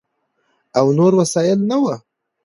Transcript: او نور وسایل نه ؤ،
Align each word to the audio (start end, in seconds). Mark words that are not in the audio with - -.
او 0.77 0.85
نور 0.97 1.11
وسایل 1.19 1.59
نه 1.69 1.75
ؤ، 1.83 1.87